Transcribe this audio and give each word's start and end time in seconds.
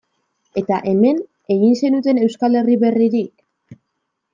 Eta, 0.61 0.79
hemen, 0.93 1.21
egin 1.57 1.77
zenuten 1.85 2.25
Euskal 2.25 2.61
Herri 2.63 2.83
berririk? 2.87 3.81